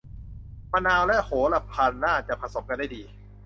[0.71, 3.03] มะนาวและโหระพาน่าจะผสมกันได้ดี